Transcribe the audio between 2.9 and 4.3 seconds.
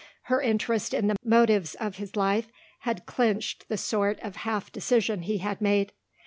clinched the sort